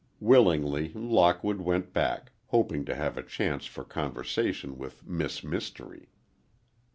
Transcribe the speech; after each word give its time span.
Willingly, 0.19 0.91
Lockwood 0.95 1.61
went 1.61 1.93
back, 1.93 2.31
hoping 2.47 2.85
to 2.85 2.95
have 2.95 3.17
a 3.19 3.21
chance 3.21 3.67
for 3.67 3.83
conversation 3.83 4.79
with 4.79 5.05
Miss 5.07 5.43
Mystery. 5.43 6.09